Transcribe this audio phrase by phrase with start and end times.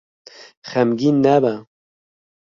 [0.69, 1.53] Xemgîn nebe.